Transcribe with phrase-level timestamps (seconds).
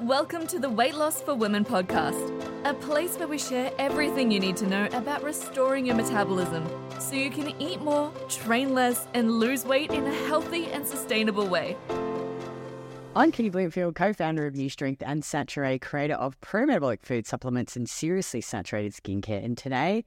[0.00, 4.40] Welcome to the Weight Loss for Women podcast, a place where we share everything you
[4.40, 6.66] need to know about restoring your metabolism
[6.98, 11.46] so you can eat more, train less, and lose weight in a healthy and sustainable
[11.46, 11.76] way.
[13.14, 17.86] I'm Kitty Blomfield, co-founder of New Strength and Saturée, creator of pro-metabolic food supplements and
[17.86, 19.44] seriously saturated skincare.
[19.44, 20.06] And today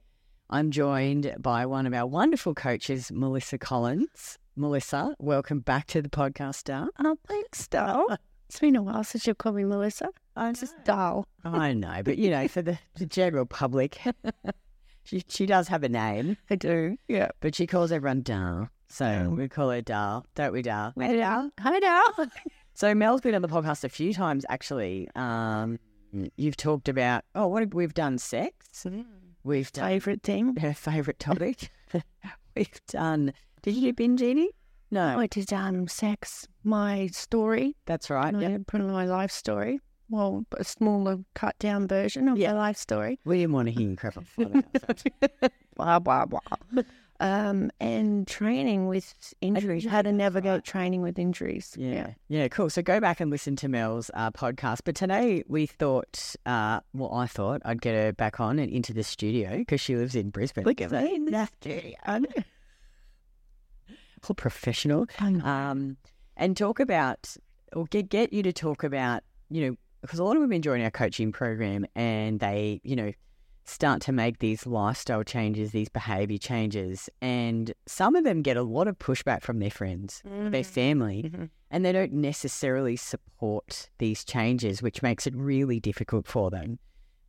[0.50, 4.40] I'm joined by one of our wonderful coaches, Melissa Collins.
[4.56, 6.88] Melissa, welcome back to the podcast, Star.
[6.98, 8.18] Oh, thanks, Dal.
[8.54, 10.10] It's been a while since you've called me Melissa.
[10.36, 11.26] I'm just Dal.
[11.42, 13.98] I know, but you know, for the, the general public,
[15.02, 16.96] she she does have a name, I do.
[17.08, 17.30] Yeah.
[17.40, 18.70] but she calls everyone Dar.
[18.86, 20.92] So we call her Dar, don't we, Dar?
[20.96, 21.50] Hi, Dal.
[21.58, 22.28] Hi, Dal.
[22.74, 25.08] So Mel's been on the podcast a few times, actually.
[25.16, 25.80] Um,
[26.36, 28.86] you've talked about oh, what have, we've done sex.
[29.42, 30.54] We've done Favorite thing?
[30.58, 31.72] her favourite topic.
[32.54, 33.32] we've done.
[33.62, 34.50] Did you do binge eating?
[34.94, 37.76] No, I did um, sex, my story.
[37.86, 38.34] that's right.
[38.34, 38.50] I Yep.
[38.50, 39.80] did put in my life story.
[40.08, 42.52] Well, a smaller, cut down version of Yeah.
[42.52, 43.18] my life story.
[43.24, 44.16] We didn't want to hear you crap
[45.76, 46.40] blah, blah, blah.
[47.20, 49.86] Um, and training with injuries.
[49.86, 51.74] How to navigate training with injuries.
[51.78, 52.14] Yeah.
[52.28, 52.68] yeah, cool.
[52.70, 54.80] So go back and listen to Mel's uh, podcast.
[54.84, 58.92] But today we thought, uh, well, I thought I'd get her back on and into
[58.92, 60.64] the studio because she lives in Brisbane.
[60.64, 61.94] Look at me in the studio.
[64.28, 65.06] All professional.
[65.20, 65.96] Um,
[66.36, 67.36] and talk about
[67.74, 70.80] or get get you to talk about you know because a lot of women join
[70.82, 73.12] our coaching program and they you know
[73.66, 78.62] start to make these lifestyle changes, these behavior changes, and some of them get a
[78.62, 81.48] lot of pushback from their friends, their family, Mhm.
[81.70, 86.78] and they don't necessarily support these changes, which makes it really difficult for them.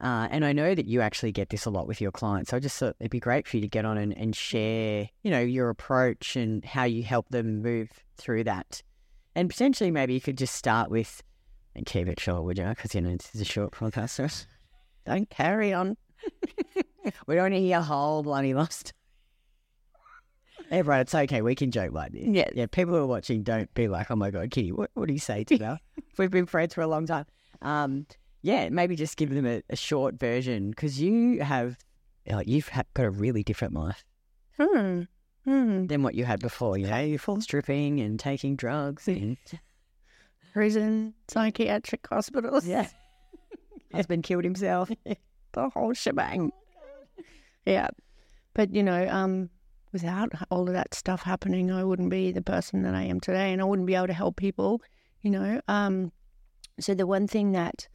[0.02, 2.52] Uh, and I know that you actually get this a lot with your clients.
[2.52, 5.10] So I just thought it'd be great for you to get on and, and share,
[5.24, 8.84] you know, your approach and how you help them move through that.
[9.36, 11.24] And potentially maybe you could just start with,
[11.76, 12.66] and keep it short, would you?
[12.66, 14.10] Because, you know, this is a short podcast.
[14.10, 14.28] So
[15.06, 15.98] Don't carry on.
[17.28, 18.94] we don't want to hear a whole bloody lost.
[20.72, 21.42] Everyone, it's okay.
[21.44, 22.26] We can joke like this.
[22.26, 22.50] Yeah.
[22.56, 25.14] Yeah, people who are watching don't be like, oh my God, Kitty, what, what do
[25.14, 25.82] you say to that?
[26.18, 27.26] We've been friends for a long time.
[27.62, 28.08] Um,
[28.46, 31.78] yeah, maybe just give them a, a short version because you have,
[32.46, 34.06] you've got a really different life
[34.60, 35.02] Hmm.
[35.46, 35.88] Hmm.
[35.88, 36.78] than what you had before.
[36.78, 39.08] You know, you're full stripping and taking drugs.
[39.08, 39.38] And,
[40.54, 42.68] Prison, psychiatric hospitals.
[42.68, 42.88] yeah.
[43.94, 44.92] Husband killed himself.
[45.54, 46.52] the whole shebang.
[47.66, 47.88] Yeah.
[48.54, 49.50] But, you know, um,
[49.92, 53.52] without all of that stuff happening, I wouldn't be the person that I am today
[53.52, 54.82] and I wouldn't be able to help people,
[55.22, 55.62] you know.
[55.68, 56.12] Um,
[56.80, 57.88] so the one thing that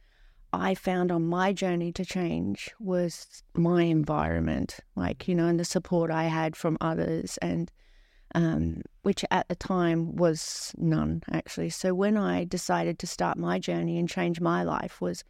[0.53, 5.65] I found on my journey to change was my environment, like, you know, and the
[5.65, 7.71] support I had from others and
[8.33, 11.69] um, which at the time was none actually.
[11.69, 15.23] So when I decided to start my journey and change my life was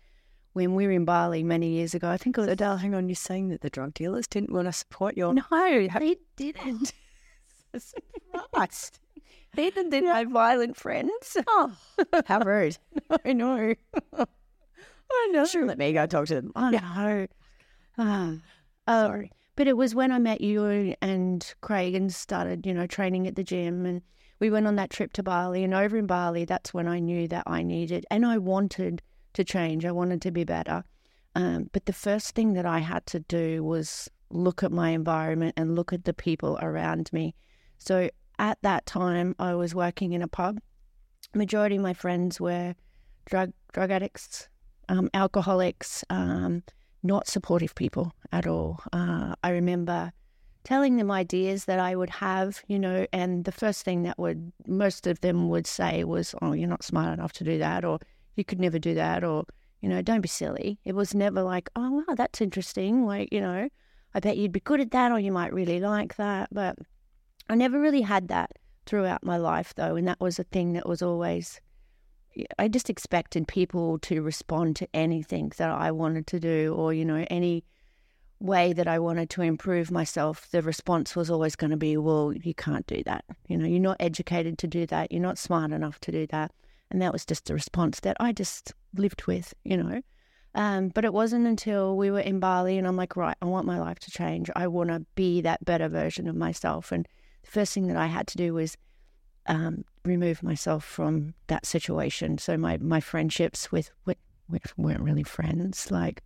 [0.53, 2.09] when we were in Bali many years ago.
[2.09, 4.67] I think it was Adele, hang on, you're saying that the drug dealers didn't want
[4.67, 5.33] to support your.
[5.33, 6.93] no, they didn't.
[7.77, 8.99] Surprised.
[9.53, 11.37] They didn't have violent friends.
[11.47, 11.73] Oh,
[12.25, 12.77] how rude.
[13.25, 13.75] I know.
[15.13, 15.45] I know.
[15.45, 16.51] Sure, let me go talk to them.
[16.55, 17.27] I know.
[17.97, 18.33] Ah,
[18.87, 23.27] um, But it was when I met you and Craig and started, you know, training
[23.27, 23.85] at the gym.
[23.85, 24.01] And
[24.39, 25.63] we went on that trip to Bali.
[25.63, 29.01] And over in Bali, that's when I knew that I needed and I wanted
[29.33, 29.85] to change.
[29.85, 30.83] I wanted to be better.
[31.35, 35.53] Um, but the first thing that I had to do was look at my environment
[35.57, 37.35] and look at the people around me.
[37.77, 40.59] So at that time, I was working in a pub.
[41.33, 42.75] Majority of my friends were
[43.25, 44.49] drug drug addicts,
[44.91, 46.63] um, alcoholics, um,
[47.01, 48.81] not supportive people at all.
[48.91, 50.11] Uh, I remember
[50.63, 54.51] telling them ideas that I would have, you know, and the first thing that would
[54.67, 57.99] most of them would say was, "Oh, you're not smart enough to do that," or
[58.35, 59.45] "You could never do that," or
[59.81, 63.41] you know, "Don't be silly." It was never like, "Oh, wow, that's interesting." Like, you
[63.41, 63.69] know,
[64.13, 66.49] I bet you'd be good at that, or you might really like that.
[66.51, 66.77] But
[67.49, 68.51] I never really had that
[68.85, 71.61] throughout my life, though, and that was a thing that was always
[72.57, 77.05] I just expected people to respond to anything that I wanted to do, or you
[77.05, 77.63] know, any
[78.39, 80.49] way that I wanted to improve myself.
[80.49, 83.25] The response was always going to be, "Well, you can't do that.
[83.47, 85.11] You know, you're not educated to do that.
[85.11, 86.51] You're not smart enough to do that."
[86.89, 89.53] And that was just the response that I just lived with.
[89.63, 90.01] You know,
[90.55, 93.65] um, but it wasn't until we were in Bali, and I'm like, right, I want
[93.65, 94.49] my life to change.
[94.55, 96.91] I want to be that better version of myself.
[96.91, 97.07] And
[97.43, 98.77] the first thing that I had to do was
[99.47, 102.37] um, remove myself from that situation.
[102.37, 104.17] So my, my friendships with, with,
[104.49, 106.23] with weren't really friends, like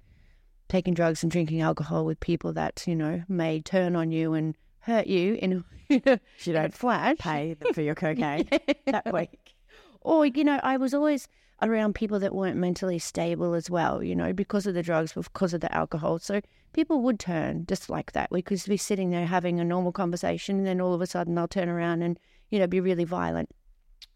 [0.69, 4.55] taking drugs and drinking alcohol with people that you know may turn on you and
[4.79, 7.17] hurt you in a, You don't flash.
[7.17, 8.47] pay for your cocaine
[8.87, 9.53] that week.
[10.01, 11.27] Or, you know, I was always
[11.61, 15.53] around people that weren't mentally stable as well, you know, because of the drugs, because
[15.53, 16.19] of the alcohol.
[16.19, 16.41] So
[16.73, 18.31] people would turn just like that.
[18.31, 21.35] We could be sitting there having a normal conversation and then all of a sudden
[21.35, 22.19] they'll turn around and,
[22.49, 23.49] you know, be really violent,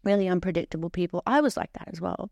[0.04, 1.22] really unpredictable people.
[1.26, 2.30] I was like that as well.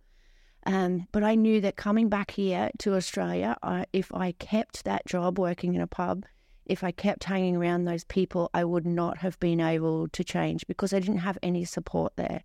[0.66, 5.06] Um, but I knew that coming back here to Australia, I, if I kept that
[5.06, 6.26] job working in a pub,
[6.66, 10.66] if I kept hanging around those people, I would not have been able to change
[10.66, 12.42] because I didn't have any support there.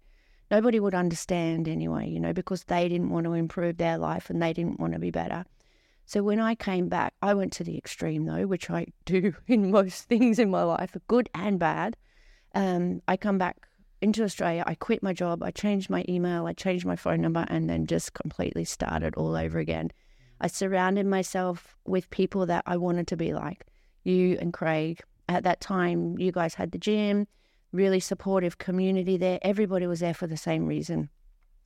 [0.53, 4.39] Nobody would understand anyway, you know, because they didn't want to improve their life and
[4.39, 5.45] they didn't want to be better.
[6.05, 9.71] So when I came back, I went to the extreme though, which I do in
[9.71, 11.97] most things in my life, good and bad.
[12.53, 13.67] Um, I come back
[14.00, 17.45] into Australia, I quit my job, I changed my email, I changed my phone number,
[17.47, 19.89] and then just completely started all over again.
[20.39, 23.65] I surrounded myself with people that I wanted to be like
[24.03, 25.01] you and Craig.
[25.27, 27.25] At that time, you guys had the gym,
[27.74, 29.40] really supportive community there.
[29.42, 31.10] Everybody was there for the same reason.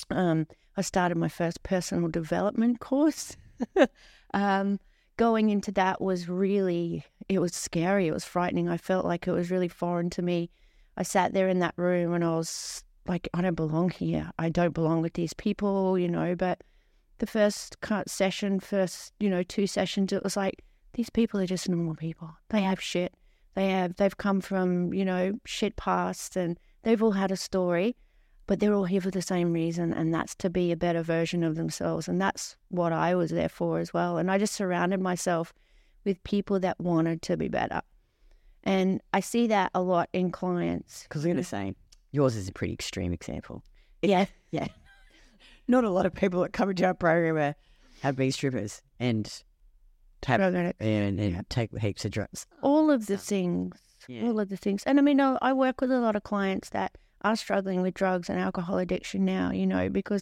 [0.10, 3.36] Um, I started my first personal development course.
[4.34, 4.80] um,
[5.18, 8.08] going into that was really, it was scary.
[8.08, 8.70] It was frightening.
[8.70, 10.50] I felt like it was really foreign to me
[10.98, 14.32] I sat there in that room and I was like, I don't belong here.
[14.40, 16.36] I don't belong with these people, you know.
[16.36, 16.64] But
[17.20, 17.78] the first
[18.08, 20.64] session, first, you know, two sessions, it was like,
[20.94, 22.32] these people are just normal people.
[22.50, 23.14] They have shit.
[23.58, 27.96] They have, they've come from, you know, shit past and they've all had a story,
[28.46, 29.92] but they're all here for the same reason.
[29.92, 32.08] And that's to be a better version of themselves.
[32.08, 34.20] And that's what I was there for as well.
[34.20, 35.56] And I just surrounded myself
[36.06, 37.82] with people that wanted to be better.
[38.64, 41.02] And I see that a lot in clients.
[41.10, 41.74] Because I'm going to say,
[42.12, 43.64] yours is a pretty extreme example.
[44.04, 44.26] Yeah.
[44.52, 44.68] Yeah.
[45.68, 47.56] Not a lot of people that come into our program
[48.02, 49.44] have been strippers and
[50.26, 51.42] have, and, and yeah.
[51.50, 52.46] take heaps of drugs.
[52.62, 53.78] All of the things.
[54.08, 54.24] Yeah.
[54.24, 54.84] All of the things.
[54.86, 58.30] And I mean, I work with a lot of clients that are struggling with drugs
[58.30, 60.22] and alcohol addiction now, you know, because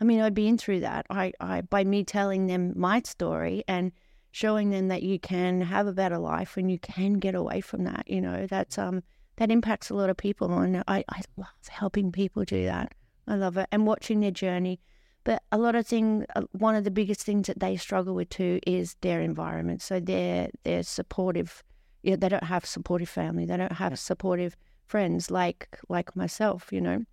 [0.00, 1.06] I mean, I've been through that.
[1.10, 3.92] I, I by me telling them my story and
[4.30, 7.84] showing them that you can have a better life and you can get away from
[7.84, 8.04] that.
[8.08, 9.02] You know, that's um
[9.36, 12.92] that impacts a lot of people, and I I love helping people do that.
[13.26, 14.80] I love it and watching their journey.
[15.28, 18.30] But a lot of things, uh, one of the biggest things that they struggle with
[18.30, 19.82] too is their environment.
[19.82, 21.62] So they're they're supportive.
[22.02, 23.44] Yeah, they don't have supportive family.
[23.44, 26.68] They don't have supportive friends like like myself.
[26.72, 27.04] You know,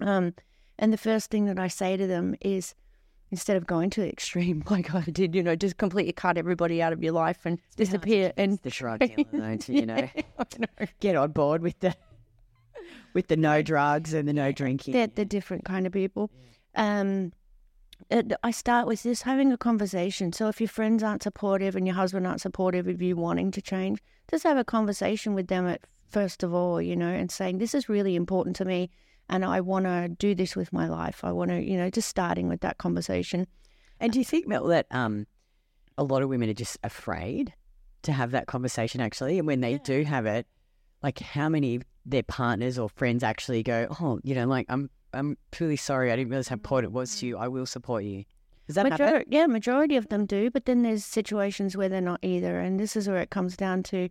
[0.00, 0.34] um,
[0.78, 2.74] and the first thing that I say to them is
[3.30, 6.82] instead of going to the extreme like I did, you know, just completely cut everybody
[6.82, 8.34] out of your life and disappear.
[8.36, 9.00] And the shrug,
[9.32, 10.06] though, to, you know,
[11.00, 11.96] get on board with the
[13.14, 14.92] with the no drugs and the no drinking.
[14.92, 16.30] They're, they're different kind of people.
[16.74, 17.32] Um,
[18.42, 20.32] I start with this having a conversation.
[20.32, 23.62] So if your friends aren't supportive and your husband aren't supportive of you wanting to
[23.62, 24.00] change,
[24.30, 27.74] just have a conversation with them at first of all, you know, and saying this
[27.74, 28.90] is really important to me
[29.28, 31.24] and I want to do this with my life.
[31.24, 33.46] I want to, you know, just starting with that conversation.
[33.98, 35.26] And do you think, Mel, that um,
[35.98, 37.52] a lot of women are just afraid
[38.02, 39.38] to have that conversation actually?
[39.38, 39.78] And when they yeah.
[39.84, 40.46] do have it,
[41.02, 45.36] like how many their partners or friends actually go, oh, you know, like I'm, I'm
[45.52, 46.12] truly sorry.
[46.12, 47.38] I didn't realize how important it was to you.
[47.38, 48.24] I will support you.
[48.66, 49.24] Does that Major- happen?
[49.28, 50.50] Yeah, majority of them do.
[50.50, 52.60] But then there's situations where they're not either.
[52.60, 54.08] And this is where it comes down to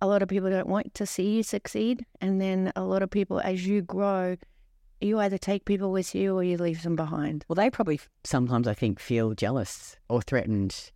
[0.00, 2.04] a lot of people don't want to see you succeed.
[2.20, 4.36] And then a lot of people, as you grow,
[5.00, 7.44] you either take people with you or you leave them behind.
[7.48, 10.92] Well, they probably sometimes, I think, feel jealous or threatened.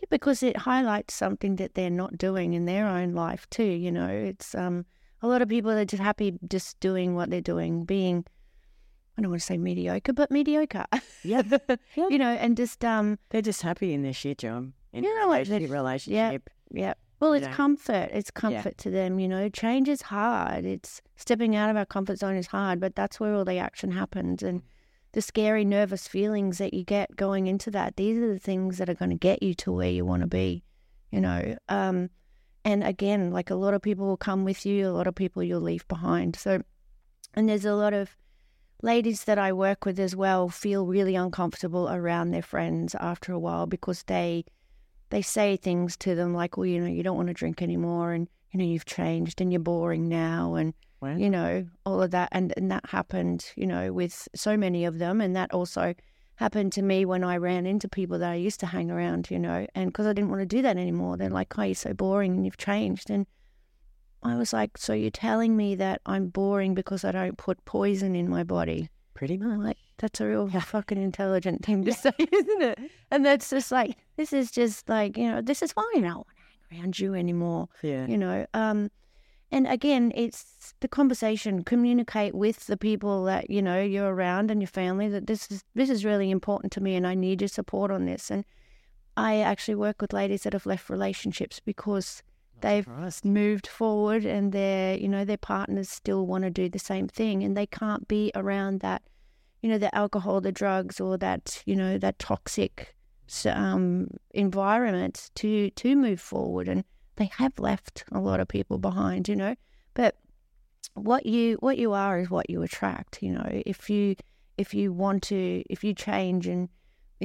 [0.00, 3.64] Yeah, because it highlights something that they're not doing in their own life too.
[3.64, 4.84] You know, it's um,
[5.22, 8.24] a lot of people are just happy just doing what they're doing, being
[9.16, 10.86] I don't want to say mediocre, but mediocre.
[11.22, 11.42] Yeah.
[11.94, 12.08] yeah.
[12.08, 14.72] you know, and just um they're just happy in their shit job.
[14.92, 16.50] In you know relationship, relationship.
[16.70, 16.86] Yeah.
[16.86, 16.94] Yeah.
[17.20, 18.10] Well, it's comfort.
[18.12, 18.82] It's comfort yeah.
[18.82, 19.48] to them, you know.
[19.48, 20.66] Change is hard.
[20.66, 23.92] It's stepping out of our comfort zone is hard, but that's where all the action
[23.92, 24.42] happens.
[24.42, 24.62] And
[25.12, 28.90] the scary, nervous feelings that you get going into that, these are the things that
[28.90, 30.64] are going to get you to where you want to be,
[31.10, 31.56] you know.
[31.68, 32.10] Um,
[32.64, 35.42] and again, like a lot of people will come with you, a lot of people
[35.42, 36.36] you'll leave behind.
[36.36, 36.62] So,
[37.32, 38.16] and there's a lot of
[38.84, 43.38] ladies that I work with as well feel really uncomfortable around their friends after a
[43.38, 44.44] while because they
[45.08, 48.12] they say things to them like, well, you know, you don't want to drink anymore
[48.12, 51.16] and, you know, you've changed and you're boring now and, wow.
[51.16, 52.28] you know, all of that.
[52.32, 55.20] And, and that happened, you know, with so many of them.
[55.20, 55.94] And that also
[56.36, 59.38] happened to me when I ran into people that I used to hang around, you
[59.38, 61.16] know, and because I didn't want to do that anymore.
[61.16, 63.08] They're like, oh, you're so boring and you've changed.
[63.08, 63.26] And
[64.24, 68.16] I was like, so you're telling me that I'm boring because I don't put poison
[68.16, 68.88] in my body?
[69.12, 69.58] Pretty much.
[69.58, 72.78] Like, that's a real fucking intelligent thing to say, isn't it?
[73.10, 76.16] And that's just like, this is just like, you know, this is why I don't
[76.16, 77.68] want to hang around you anymore.
[77.82, 78.06] Yeah.
[78.06, 78.90] You know, um,
[79.54, 81.62] and again, it's the conversation.
[81.62, 85.62] Communicate with the people that you know you're around and your family that this is
[85.76, 88.32] this is really important to me, and I need your support on this.
[88.32, 88.44] And
[89.16, 92.20] I actually work with ladies that have left relationships because
[92.64, 93.24] they've surprised.
[93.24, 97.42] moved forward and their you know their partners still want to do the same thing,
[97.42, 99.02] and they can't be around that
[99.62, 102.94] you know the alcohol, the drugs, or that you know that toxic
[103.46, 106.84] um, environment to to move forward and
[107.16, 109.54] they have left a lot of people behind, you know.
[109.94, 110.16] But
[110.94, 113.62] what you what you are is what you attract, you know.
[113.66, 114.16] If you
[114.58, 116.68] if you want to if you change and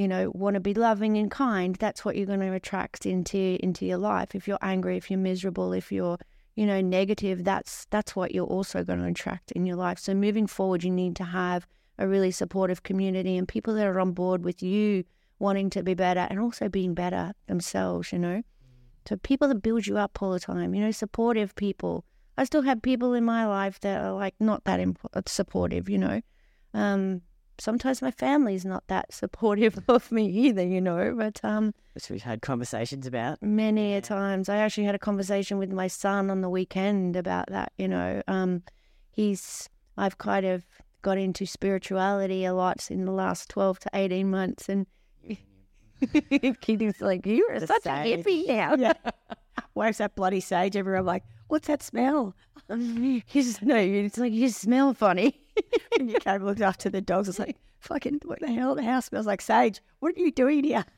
[0.00, 3.58] you know want to be loving and kind, that's what you're going to attract into
[3.62, 4.34] into your life.
[4.34, 6.16] If you're angry, if you're miserable, if you're
[6.56, 9.98] you know negative, that's that's what you're also going to attract in your life.
[9.98, 11.66] So moving forward, you need to have
[11.98, 15.04] a really supportive community and people that are on board with you
[15.38, 18.42] wanting to be better and also being better themselves, you know.
[19.06, 22.06] So people that build you up all the time, you know, supportive people.
[22.38, 25.98] I still have people in my life that are like not that imp- supportive, you
[25.98, 26.22] know.
[26.72, 27.20] Um,
[27.60, 31.14] sometimes my family's not that supportive of me either, you know.
[31.16, 33.42] But um, Which we've had conversations about.
[33.42, 37.46] many a times, I actually had a conversation with my son on the weekend about
[37.48, 37.72] that.
[37.78, 38.62] You know, um,
[39.10, 40.64] he's I've kind of
[41.02, 44.86] got into spirituality a lot in the last twelve to eighteen months, and
[46.66, 48.20] he's like, "You're The such sage.
[48.20, 48.92] a hippie now." Yeah.
[49.74, 50.76] Where's that bloody sage?
[50.76, 52.34] Everyone like, what's that smell?
[53.26, 55.39] He's no, it's like you smell funny.
[55.98, 57.28] and you came looked after the dogs.
[57.28, 58.74] It's like, fucking, what the hell?
[58.74, 59.80] The house smells like sage.
[60.00, 60.84] What are you doing here?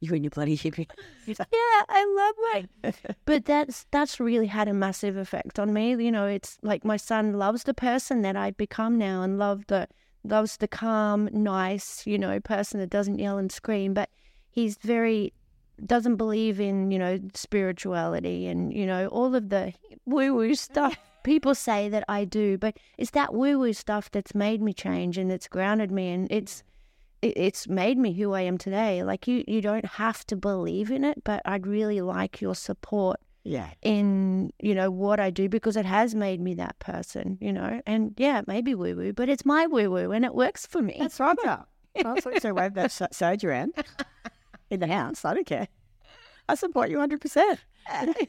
[0.00, 0.88] You and your bloody hippie.
[1.26, 3.16] He's like, yeah, I love it.
[3.24, 5.90] but that's that's really had a massive effect on me.
[5.90, 9.64] You know, it's like my son loves the person that I've become now, and love
[9.66, 9.88] the
[10.22, 13.92] loves the calm, nice, you know, person that doesn't yell and scream.
[13.92, 14.08] But
[14.52, 15.32] he's very
[15.84, 19.72] doesn't believe in you know spirituality and you know all of the
[20.06, 20.96] woo woo stuff.
[21.28, 25.18] People say that I do, but it's that woo woo stuff that's made me change
[25.18, 26.62] and it's grounded me and it's
[27.22, 27.32] mm.
[27.36, 29.02] it's made me who I am today.
[29.02, 33.20] Like you, you don't have to believe in it, but I'd really like your support
[33.44, 33.68] yeah.
[33.82, 37.36] in you know what I do because it has made me that person.
[37.42, 40.64] You know, and yeah, maybe woo woo, but it's my woo woo and it works
[40.64, 40.96] for me.
[40.98, 41.36] That's right,
[42.14, 43.74] was like, so wave that sage around
[44.70, 45.26] in the house.
[45.26, 45.68] I don't care.
[46.48, 47.58] I support you 100%.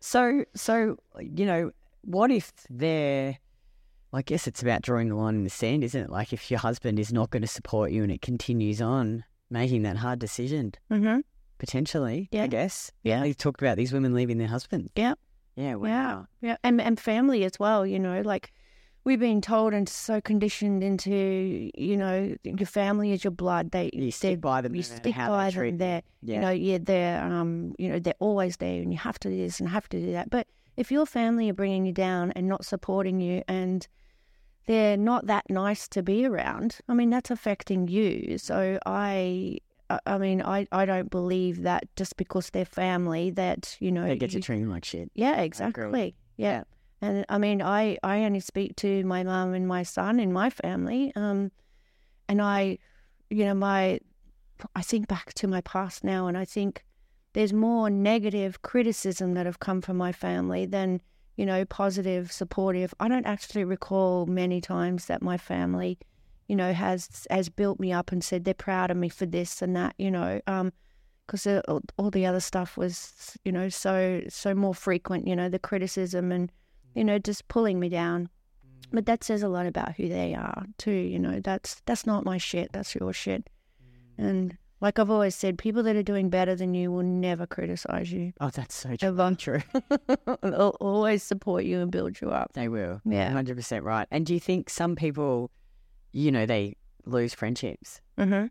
[0.00, 1.70] so, so, you know,
[2.06, 3.38] what if they're,
[4.12, 6.10] I guess it's about drawing the line in the sand, isn't it?
[6.10, 9.82] Like if your husband is not going to support you and it continues on making
[9.82, 11.20] that hard decision, mm-hmm.
[11.58, 12.92] potentially, I guess.
[13.02, 13.24] Yeah.
[13.24, 14.90] You talked about these women leaving their husbands.
[14.96, 15.14] Yeah.
[15.56, 15.76] Yeah.
[15.76, 16.26] Wow.
[16.40, 17.86] Yeah, yeah, and and family as well.
[17.86, 18.52] You know, like
[19.04, 23.70] we've been told and so conditioned into, you know, your family is your blood.
[23.70, 25.78] They You stick by them You stick by them.
[25.78, 26.34] They're Yeah.
[26.34, 29.36] you know, yeah, they're um, you know, they're always there, and you have to do
[29.36, 30.30] this and have to do that.
[30.30, 33.86] But if your family are bringing you down and not supporting you, and
[34.66, 38.38] they're not that nice to be around, I mean, that's affecting you.
[38.38, 39.58] So I.
[40.06, 44.16] I- mean, I, I don't believe that just because they're family that you know They
[44.16, 45.10] get to treat them like shit.
[45.14, 46.16] yeah, exactly.
[46.36, 46.62] Yeah.
[47.00, 47.08] Yeah.
[47.08, 50.48] And I mean, I, I only speak to my mum and my son in my
[50.48, 51.12] family.
[51.14, 51.52] Um,
[52.30, 52.78] and I,
[53.28, 54.00] you know, my,
[54.74, 56.82] I think back to my past now and I think
[57.34, 61.00] there's more negative criticism that have come from my family than,
[61.36, 62.94] you know, positive, supportive.
[63.00, 65.98] I don't actually recall many times that my family,
[66.48, 69.60] you know, has, has built me up and said they're proud of me for this
[69.60, 70.72] and that, you know, um,
[71.26, 75.26] because all, all the other stuff was, you know, so so more frequent.
[75.26, 76.52] You know, the criticism and
[76.94, 78.28] you know just pulling me down.
[78.92, 80.92] But that says a lot about who they are too.
[80.92, 82.72] You know, that's that's not my shit.
[82.72, 83.48] That's your shit.
[84.18, 88.12] And like I've always said, people that are doing better than you will never criticize
[88.12, 88.32] you.
[88.40, 89.08] Oh, that's so true.
[89.08, 89.34] Ever.
[89.34, 89.62] True.
[90.42, 92.52] They'll always support you and build you up.
[92.52, 93.00] They will.
[93.04, 93.30] Yeah.
[93.30, 94.06] hundred percent right.
[94.10, 95.50] And do you think some people,
[96.12, 96.76] you know, they
[97.06, 98.00] lose friendships?
[98.18, 98.46] Mm-hmm.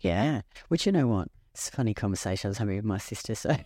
[0.00, 0.42] Yeah.
[0.68, 1.28] Which you know what?
[1.52, 3.34] It's a funny conversation I was having with my sister.
[3.34, 3.56] So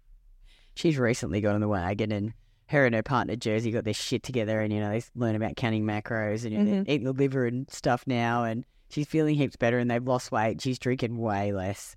[0.74, 2.32] she's recently got on the wagon, and
[2.68, 5.56] her and her partner Jersey got their shit together, and you know they learn about
[5.56, 6.88] counting macros and you know, Mhm.
[6.88, 10.60] eating the liver and stuff now, and she's feeling heaps better, and they've lost weight.
[10.60, 11.96] She's drinking way less.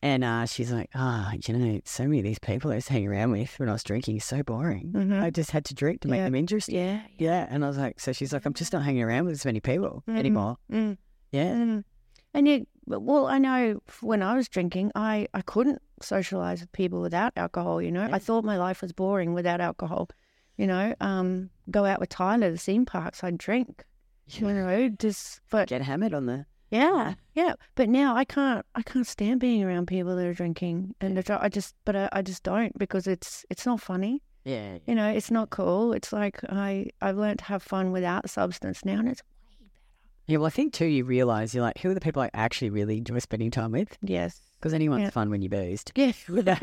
[0.00, 3.08] And uh, she's like, ah, you know, so many of these people I was hanging
[3.08, 4.92] around with when I was drinking is so boring.
[4.92, 5.20] Mhm.
[5.20, 6.24] I just had to drink to make Yeah.
[6.26, 6.76] them interesting.
[6.76, 7.00] Yeah.
[7.18, 9.44] Yeah, and I was like, so she's like, I'm just not hanging around with as
[9.44, 10.16] many people Mhm.
[10.16, 10.56] anymore.
[10.70, 10.98] Mm.
[11.32, 11.84] Yeah, Mm.
[12.32, 17.00] And you, well, I know when I was drinking, I, I couldn't socialize with people
[17.00, 17.82] without alcohol.
[17.82, 18.14] You know, Yeah.
[18.14, 20.08] I thought my life was boring without alcohol.
[20.56, 23.84] You know, um, go out with Tyler to the theme parks, I'd drink.
[24.30, 26.46] You know, just but get hammered on the.
[26.70, 27.54] yeah, yeah.
[27.74, 31.38] But now I can't, I can't stand being around people that are drinking, and I
[31.42, 34.22] I just, but I, I just don't because it's it's not funny.
[34.44, 34.78] Yeah.
[34.86, 35.92] You know, it's not cool.
[35.92, 39.80] It's like I I've learned to have fun without substance now, and it's way better.
[40.26, 42.70] Yeah, well, I think too, you realise you're like, who are the people I actually
[42.70, 43.96] really enjoy spending time with?
[44.02, 45.10] yes, Because anyone's Yeah.
[45.10, 45.92] fun when you're boozed.
[45.96, 46.12] yeah.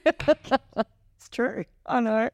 [1.16, 1.64] It's true.
[1.84, 2.30] I know.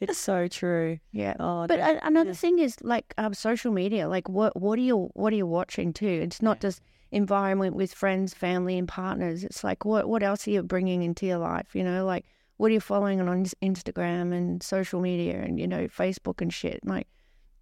[0.00, 0.98] It's so true.
[1.12, 1.34] Yeah.
[1.38, 4.08] Oh, But a- another thing is like um, social media.
[4.08, 6.20] Like, what what are you what are you watching too?
[6.24, 6.80] It's not just
[7.12, 9.44] environment with friends, family, and partners.
[9.44, 11.74] It's like what what else are you bringing into your life?
[11.74, 12.24] You know, like
[12.56, 16.80] what are you following on Instagram and social media and you know Facebook and shit.
[16.84, 17.06] Like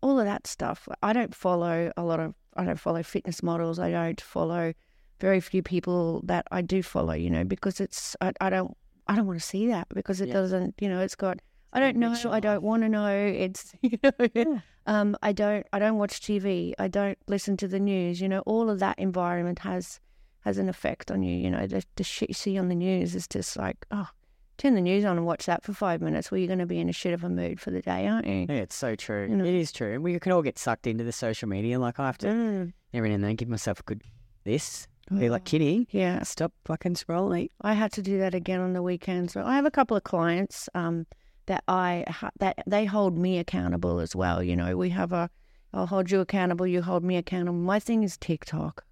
[0.00, 0.88] all of that stuff.
[1.02, 2.34] I don't follow a lot of.
[2.56, 3.78] I don't follow fitness models.
[3.78, 4.72] I don't follow
[5.20, 7.12] very few people that I do follow.
[7.14, 8.76] You know, because it's I, I don't
[9.06, 10.34] I don't want to see that because it Yeah.
[10.34, 10.74] doesn't.
[10.80, 11.38] You know, it's got.
[11.72, 12.14] I don't know.
[12.30, 13.14] I don't want to know.
[13.16, 14.62] It's you know.
[14.86, 15.66] Um, I don't.
[15.72, 16.72] I don't watch TV.
[16.78, 18.20] I don't listen to the news.
[18.20, 20.00] You know, all of that environment has
[20.40, 21.36] has an effect on you.
[21.36, 24.08] You know, the the shit you see on the news is just like, oh,
[24.56, 26.30] turn the news on and watch that for five minutes.
[26.30, 28.26] Well, you're going to be in a shit of a mood for the day, aren't
[28.26, 28.46] you?
[28.48, 29.26] Yeah, it's so true.
[29.28, 29.44] You know.
[29.44, 30.00] It is true.
[30.00, 31.78] We can all get sucked into the social media.
[31.78, 32.72] Like, I have to Mm.
[32.94, 34.02] every now and then give myself a good
[34.44, 34.86] this.
[35.10, 35.44] Be like, Oh.
[35.44, 37.48] Kitty, Yeah, stop fucking scrolling.
[37.62, 39.32] I had to do that again on the weekends.
[39.32, 41.06] So I have a couple of clients um,
[41.48, 42.04] that I
[42.38, 44.42] that they hold me accountable as well.
[44.42, 45.28] You know, we have a
[45.74, 47.58] I'll hold you accountable, you hold me accountable.
[47.58, 48.84] My thing is TikTok.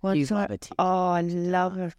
[0.00, 0.76] Well, You like- a TikTok.
[0.78, 1.92] Oh, I love a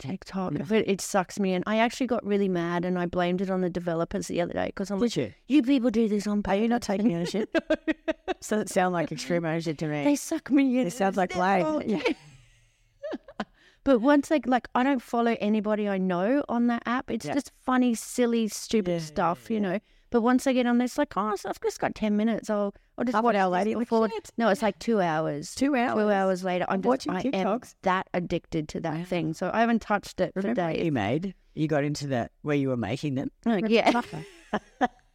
[0.00, 0.64] TikTok, Yeah.
[0.68, 1.62] but it sucks me in.
[1.66, 4.66] I actually got really mad and I blamed it on the developers the other day
[4.66, 5.32] because I'm like, you?
[5.46, 7.54] you people do this on Are you not taking ownership?
[8.40, 10.02] Doesn't sound like extreme ownership to me.
[10.04, 10.86] They suck me in.
[10.88, 11.82] It sounds like blame.
[11.86, 12.00] Yeah.
[13.88, 17.10] But once like like I don't follow anybody I know on that app.
[17.10, 17.32] It's Yeah.
[17.32, 19.78] just funny, silly, stupid Yeah, stuff, you know.
[20.10, 22.50] But once I get on there, it's like, oh, so I've just got ten minutes.
[22.50, 24.30] I'll, I'll just Half an watch hour this later, like, before- shit.
[24.36, 25.54] No, it's like two hours.
[25.54, 25.94] Two hours.
[26.04, 27.74] Two hours later, I'm Of just, watching I am TikToks.
[27.82, 29.32] that addicted to that thing.
[29.32, 30.84] So I haven't touched it for Remember what days.
[30.84, 31.34] you made?
[31.54, 33.30] You got into that where you were making them.
[33.46, 34.02] Oh, like, yeah,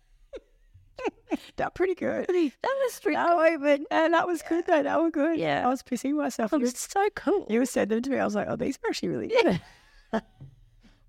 [1.56, 2.26] They're pretty good.
[2.28, 2.52] that
[2.84, 4.84] was pretty No, wait, but uh, that was good though.
[4.84, 5.38] That was good.
[5.40, 5.66] Yeah.
[5.66, 6.52] I was pissing myself.
[6.52, 7.46] You, It's so cool.
[7.50, 8.18] you said them to me.
[8.20, 9.62] I was like, oh, these are actually really good.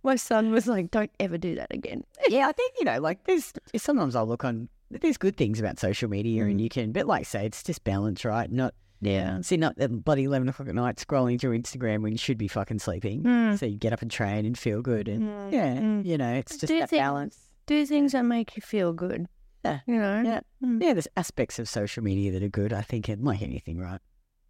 [0.03, 3.25] My son was like, "Don't ever do that again." yeah, I think you know, like
[3.25, 4.69] there's sometimes I'll look on.
[4.91, 8.23] There's good things about social media, and you can, but like say, it's just balance,
[8.25, 8.53] right?
[8.53, 9.41] Not Yeah.
[9.41, 12.49] see, not at bloody eleven o'clock at night scrolling through Instagram when you should be
[12.49, 13.23] fucking sleeping.
[13.23, 13.59] Mm.
[13.59, 16.05] So you get up and train and feel good, and Mm, yeah, mm.
[16.05, 17.39] you know, it's just Do that things- balance.
[17.67, 19.27] Do things that make you feel good.
[19.65, 19.81] Yeah.
[19.87, 20.23] You know.
[20.23, 20.41] Yeah.
[20.63, 20.83] Mm.
[20.83, 22.73] Yeah, there's aspects of social media that are good.
[22.73, 24.01] I think it like anything, right?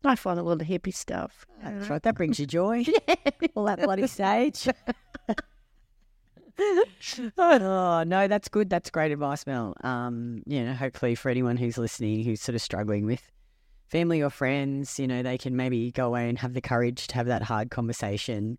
[0.05, 1.47] I follow all the hippie stuff.
[1.63, 2.03] That's right.
[2.03, 2.85] That brings you joy.
[3.55, 4.69] All that bloody sage.
[7.39, 8.71] oh no, that's good.
[8.71, 9.75] That's great advice, Mel.
[9.83, 13.23] Um, you know, hopefully for anyone who's listening who's sort of struggling with
[13.89, 17.15] family or friends, you know, they can maybe go away and have the courage to
[17.17, 18.59] have that hard conversation.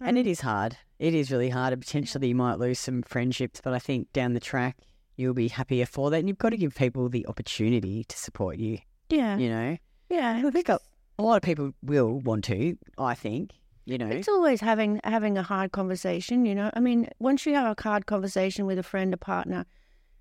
[0.00, 0.76] And it is hard.
[0.98, 1.72] It is really hard.
[1.72, 4.76] And potentially you might lose some friendships, but I think down the track
[5.16, 6.18] you'll be happier for that.
[6.18, 8.78] And you've got to give people the opportunity to support you.
[9.10, 9.36] Yeah.
[9.36, 9.76] You know,
[10.10, 10.42] Yeah.
[10.44, 10.78] I think a,
[11.18, 12.76] a lot of people will want to.
[12.98, 13.52] I think.
[13.86, 16.70] You know, It's always having having a hard conversation, you know.
[16.72, 19.66] I mean, once you have a hard conversation with a friend, a partner,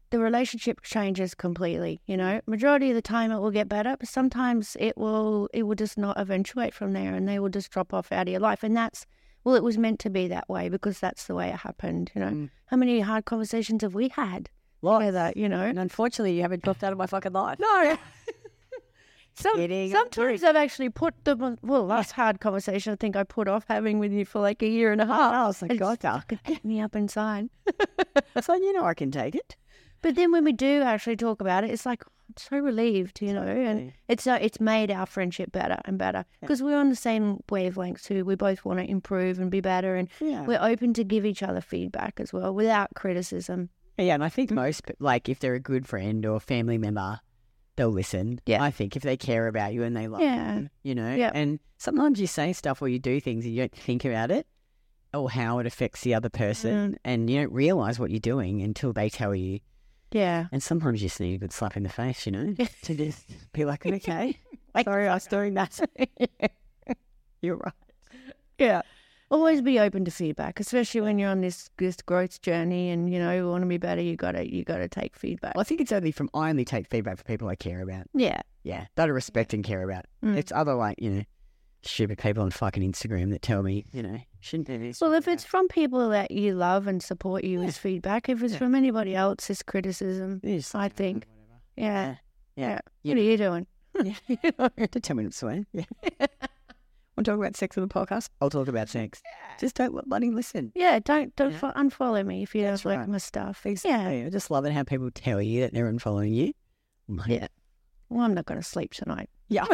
[0.10, 2.02] the relationship changes completely.
[2.06, 5.64] You know, majority of the time it will get better, but sometimes it will it
[5.64, 8.42] will just not eventuate from there, and they will just drop off out of your
[8.42, 8.64] life.
[8.64, 9.06] And that's
[9.46, 12.12] well, it was meant to be that way because that's the way it happened.
[12.14, 12.50] You know, Mm.
[12.66, 14.50] how many hard conversations have we had
[14.84, 15.06] lots.
[15.06, 15.34] together?
[15.36, 17.60] You know, And unfortunately, you haven't dropped out of my fucking life.
[17.60, 17.98] no.
[19.36, 19.56] Some,
[19.90, 23.98] sometimes I've actually put the well, last hard conversation I think I put off having
[23.98, 25.34] with you for like a year and a half.
[25.34, 27.50] I was like, God, fucking ate me up inside.
[28.42, 29.56] so you know I can take it.
[30.04, 33.34] But then when we do actually talk about it, it's like I'm so relieved, you
[33.34, 36.96] know, and it's uh, it's made our friendship better and better because we're on the
[36.96, 38.24] same wavelength too.
[38.26, 40.46] We both want to improve and be better, and Yeah.
[40.46, 43.70] we're open to give each other feedback as well without criticism.
[43.98, 47.20] Yeah, and I think most, like, if they're a good friend or family member,
[47.76, 48.40] they'll listen.
[48.46, 48.64] Yeah.
[48.64, 50.60] I think if they care about you and they love Yeah.
[50.60, 51.14] you, you know.
[51.14, 51.32] Yeah.
[51.34, 54.48] And sometimes you say stuff or you do things and you don't think about it
[55.14, 56.98] or how it affects the other person, mm.
[57.06, 59.60] and you don't realize what you're doing until they tell you.
[60.12, 62.54] Yeah, And sometimes you just need a good slap in the face, you know,
[62.84, 64.38] to just be like, okay,
[64.84, 65.80] sorry, I was doing that.
[67.42, 67.74] You're right.
[68.58, 68.82] yeah.
[69.34, 73.18] Always be open to feedback, especially when you're on this this growth journey, and you
[73.18, 74.00] know you want to be better.
[74.02, 75.56] You gotta you gotta take feedback.
[75.56, 78.06] Well, I think it's only from I only take feedback from people I care about.
[78.14, 80.06] Yeah, Yeah, that I respect and care about.
[80.24, 80.38] Mm.
[80.38, 81.24] It's other like you know,
[81.82, 85.02] stupid people on fucking Instagram that tell me you know shouldn't do this.
[85.02, 88.30] Well, if it's from people that you love and support you, it's feedback.
[88.30, 88.60] If it's Yeah.
[88.60, 90.42] from anybody else, it's criticism.
[90.44, 91.26] It's- I think.
[91.76, 92.18] Yeah.
[92.56, 93.66] yeah, What are you doing?
[94.28, 94.68] Yeah.
[94.92, 95.66] To tell me not to swear.
[95.74, 95.86] Yeah.
[97.18, 98.30] want to talk about sex on the podcast?
[98.42, 99.22] I'll talk about sex.
[99.60, 100.72] Just don't let bloody listen.
[100.76, 101.58] Yeah, don't don't Yeah.
[101.60, 103.10] fo- unfollow me if you That's don't like right.
[103.10, 103.66] my stuff.
[103.66, 104.20] Exactly.
[104.22, 104.26] Yeah.
[104.28, 106.54] I just love it how people tell you that they're unfollowing you.
[107.08, 107.48] Like, Yeah.
[108.10, 109.30] Well, I'm not going to sleep tonight.
[109.50, 109.66] Yeah.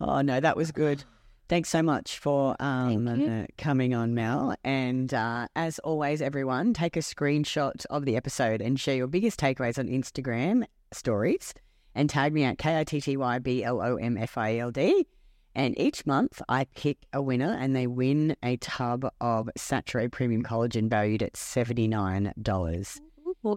[0.00, 1.04] oh no, that was good.
[1.48, 4.54] Thanks so much for um, uh, coming on, Mel.
[4.64, 9.38] And uh, as always, everyone, take a screenshot of the episode and share your biggest
[9.38, 11.52] takeaways on Instagram stories
[11.94, 14.58] and tag me at K I T T Y B L O M F I
[14.58, 15.06] L D.
[15.54, 20.42] And each month I pick a winner and they win a tub of Saturée Premium
[20.42, 23.00] Collagen valued at $79.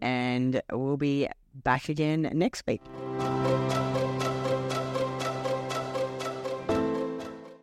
[0.02, 2.82] And we'll be back again next week.